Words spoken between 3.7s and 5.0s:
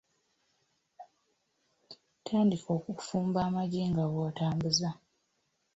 nga bw'otambuza.